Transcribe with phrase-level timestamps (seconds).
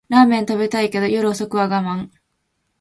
[0.09, 2.09] ラーメン食べたいけど夜遅くは我慢